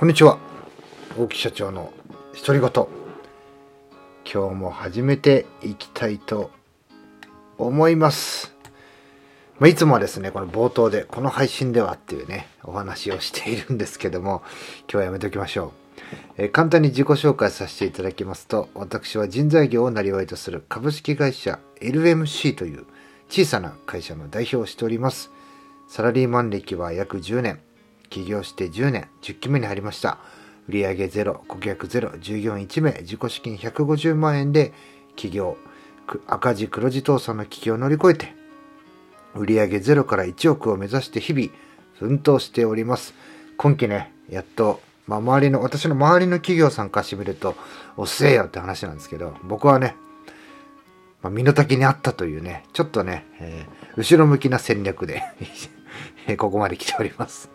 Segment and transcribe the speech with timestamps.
[0.00, 0.38] こんにちは。
[1.18, 1.92] 大木社長の
[2.32, 2.86] 独り言。
[4.24, 6.50] 今日も始めていきたいと
[7.58, 8.54] 思います、
[9.58, 14.40] まあ、いつもはですねこの冒頭でこの配信ではっていうねお話をしているんですけども
[14.84, 15.74] 今日はやめておきましょ
[16.38, 22.86] う、えー簡単に自己紹介させていただきますと私は人材業をなりとする株式会社 LMC という
[23.28, 25.30] 小さな会社の代表をしております。
[25.88, 27.60] サラリーマン歴は約10年。
[28.10, 30.18] 起業して10年10期目に入りました。
[30.68, 34.72] 売上ゼロ顧客ゼロ従業員1名自己資金150万円で
[35.16, 35.56] 起業。
[36.26, 38.34] 赤字黒字倒産の危機を乗り越えて
[39.36, 41.48] 売上ゼロから1億を目指して日々
[42.00, 43.14] 奮闘しております。
[43.56, 47.54] 今期ねやっと、まあ、周りの私の周りの企業さんからしてみると
[47.96, 49.94] 遅えよって話なんですけど僕はね
[51.22, 55.22] まあ、身の丈にあったというね、ちょっとね、えー後ろ向きな戦略で
[56.38, 57.50] ここまで来ております。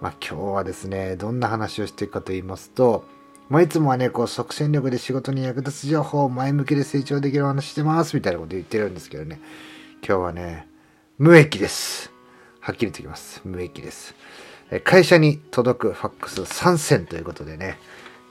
[0.00, 3.04] まあ、今日はですね、どんな話をしていくかと言いますと、
[3.48, 9.40] まあ、いつもはね、こう、即戦力で仕事に役立つ情報を前向きで成長できる話してます、みたいなこと言ってるんですけどね、
[10.06, 10.68] 今日はね、
[11.18, 12.12] 無益です。
[12.60, 13.40] はっきり言ってきます。
[13.44, 14.14] 無益です。
[14.70, 17.78] え会社に届くファックス3選ということでね、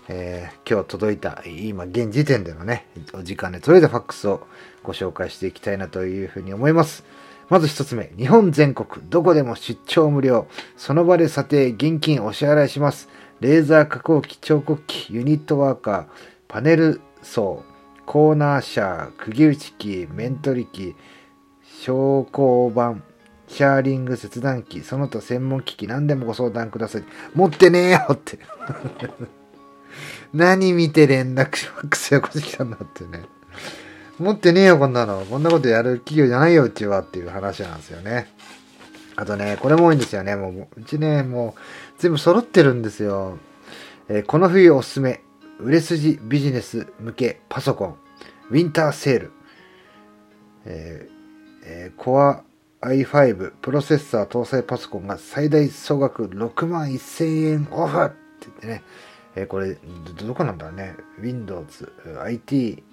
[0.10, 4.46] えー今日届いた、今現時点でのね、お時間で届いたファックスを
[4.84, 7.06] ご紹介していきたいなというふうに思います。
[7.50, 13.10] まず一つ目、日本全国どこでも出張無料、その場で査定、現金お支払いします。
[13.40, 16.06] レーザー加工機、彫刻機、ユニットワーカー、
[16.48, 17.64] パネル層、
[18.06, 20.96] コーナーシャー、釘打ち機、面取り機、
[21.82, 22.96] 昇降板、
[23.48, 27.04] シャーリング切断機、その他専門機器何でもご相談ください。
[27.36, 28.40] 持ってねえよって。
[30.34, 33.24] 何見て連絡ファックスよこしてきたんだってね。
[34.20, 35.26] 持ってねえよ、こんなの。
[35.26, 38.28] こんなことやる企業じゃないよ、うちはっていう話なんですよね。
[39.18, 40.36] あとね、これも多いんですよね。
[40.36, 41.62] もう、うちね、もう、
[42.00, 43.38] 全部揃ってるんですよ。
[44.08, 45.22] えーこの冬おすすめ、
[45.60, 47.98] 売れ筋ビジネス向けパソコン、
[48.52, 49.32] ウィンターセール、
[50.66, 51.16] えー
[51.64, 52.42] えー、Core
[52.82, 58.84] i5 プロセッサー搭載パソコンが最大総額6万1000円オフって言ってね、
[59.36, 61.92] えーこれどどこなんだろうね Windows
[62.24, 62.84] IT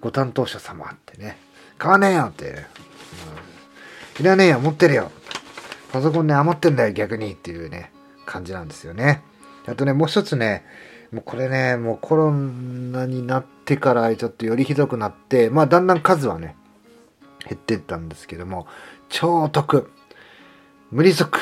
[0.00, 1.36] ご担当者様ってね
[1.78, 4.24] 買わねえよって、うん。
[4.24, 5.10] いらねえよ持ってるよ。
[5.92, 7.90] パソコンね余ってんだよ逆にっていうね
[8.26, 9.22] 感じなんですよね。
[9.66, 10.64] あとねもう一つね
[11.12, 16.54] もうこれねもうコロナになってからちょっとよりひどくなってまあだんだん数はね
[17.48, 18.66] 減ってったんですけども
[19.08, 19.90] 超得。
[20.90, 21.38] 無利息。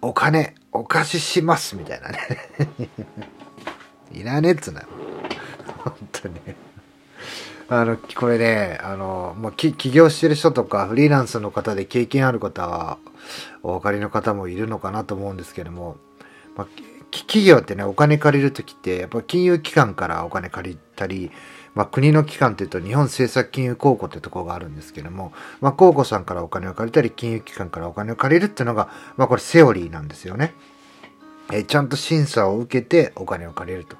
[0.00, 0.54] お金。
[0.72, 1.76] お貸しします。
[1.76, 2.18] みたいなね。
[4.12, 4.86] いらねえっつうのよ。
[5.84, 6.40] 本当に。
[7.68, 12.98] あのこれねあのもうき起業してる人とかフリーランスの方で経験ある方は
[13.62, 15.96] お分かりの方もいるのかなと思うんですけども、
[16.56, 16.66] まあ、
[17.10, 21.30] 企業ってねお金借りる時ってやっぱ金融機関からお金借りたり
[21.74, 30.54] まあ、国の機関っていうと日本政策金融公庫ってところがあるんですけども、まあ、公庫さんからお金を借りたり金融機関からお金を借りるっていうのが、まあ、これセオリーなんですよね。
[31.52, 33.96] えーちゃんと審査を受けてお金を借りると。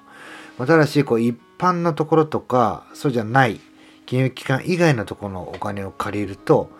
[0.56, 3.60] まあ、ただしこう一般のところとかそうじゃない
[4.06, 6.70] 金融機関以外のところのお金を借りると、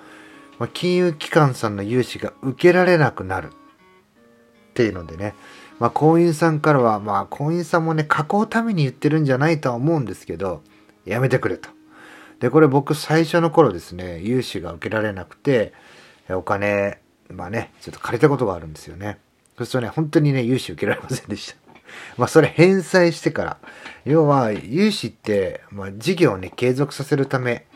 [0.59, 3.51] まあ、金融機関さんの融資が受けられなくなるっ
[4.75, 5.35] ていうのでね、
[5.79, 10.63] まあ、行員さんからは、まあ、行員さんもね、囲うために言ってるんじゃないとは思うんですけど、
[11.05, 11.71] やめてくれと。
[12.41, 15.73] で、これ僕最初の頃ですね、融資が受けられなくて、
[16.29, 19.19] お金、まあね、ちょっと借りたことがあるんですよね。
[19.57, 21.64] そうするとね、本当にね、融資受けられませんでした。
[22.17, 23.59] まあ、それ返済してから、
[24.05, 27.67] 要は、融資って、まあ、事業をね、継続させるため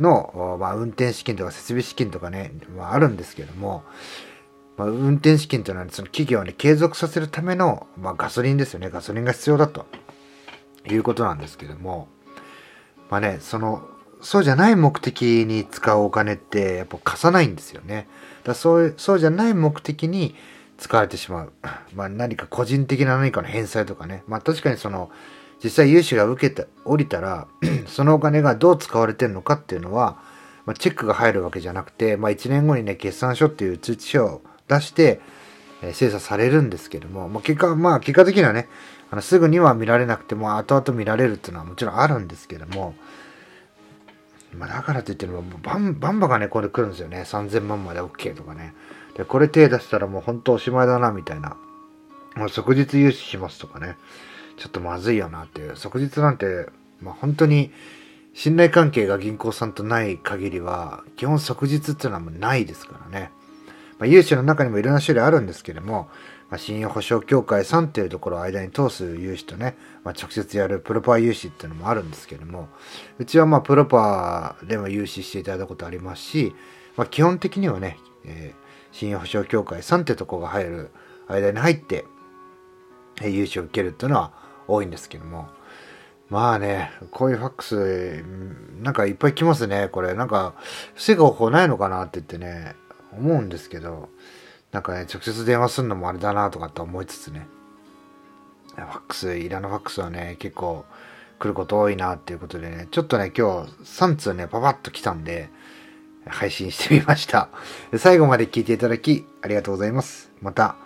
[0.00, 3.84] の、まあ、運転資金とか設備資金とかね、まあ、あるんですけども、
[4.76, 8.90] まあ、運転資金というのは、その企業をね、継続させるための、まあ、ガソリンですよね。
[8.90, 9.86] ガソリンが必要だと
[10.86, 12.08] いうことなんですけども、
[13.10, 13.82] まあね、その、
[14.20, 18.08] そうじゃない目的に使うお金って、やっぱ貸さないんですよね。
[18.44, 20.34] だそういう、そうじゃない目的に
[20.78, 21.52] 使われてしまう。
[21.94, 24.22] まあ何か個人的な何かの返済とかね。
[24.26, 25.10] まあ確かにその、
[25.62, 27.48] 実際融資が受けて、降りたら、
[27.86, 30.18] そのお金がどう使われてるのかっていうのは、
[30.66, 35.20] まあ、チェックが入るわけじゃなくて、まあ1年後にね、決算書っていう通知書を出して、
[35.82, 38.68] えー精査されるんですけども、まあ、結果、まあ結果的にはね、
[39.10, 42.94] あのすぐには見られなくても後々見られるっていうのはもちろんあるんですけども、
[44.52, 48.74] まあ、だからといってもバンバンバがねこれ来るんですよね3000万まで OK とかね
[49.18, 51.56] でこれ手出したらもう本当おしまいだなみたいな。
[52.36, 53.96] もう即日融資しますとかね。
[54.56, 55.76] ちょっとまずいよなっていう。
[55.76, 56.66] 即日なんて、
[57.02, 57.70] まあ、本当に
[58.32, 63.30] 信頼関係が銀行さんとない限りは基本即日っていうのはもうないですからね、
[63.98, 66.08] まあ、融資の中にもいろんな種類あるんですけども
[66.50, 72.68] まあ、信用保証協会さんっていうところを間に通す融資とね、まあ、直接やるプロパー融資っていうのもあるんですけども、
[73.18, 76.54] うちはまあプロパーでも融資していただいたことありますし、
[76.96, 80.90] まあ、基本的にはね、えー、信用保証協会さんってとこが入る
[81.28, 82.04] 間に入って、
[83.22, 84.32] 融資を受けるっていうのは
[84.66, 85.48] 多いんですけども、
[86.30, 88.24] まあね、こういうファックス、
[88.82, 90.12] なんかいっぱい来ますね、これ。
[90.12, 90.54] なんか、
[90.94, 92.76] 防ぐ方法ないのかなって言ってね、
[93.12, 94.10] 思うんですけど、
[94.70, 97.46] なんかね、直接電話するのもあれだなとかって思いつつね。
[98.76, 100.84] ファックス、イラのファックスはね、結構
[101.38, 105.48] 来ること多いなっていうことでね、ちょっとね、今日3通ね、パパッと来たんで、
[106.28, 107.48] 配信してみました。
[107.96, 110.30] 最後まで聞いていただき、ありがとうございます。
[110.40, 110.76] また、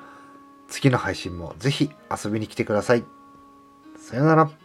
[0.69, 3.05] 次の配信もぜひ遊びに来てください。
[3.97, 4.62] さよなら。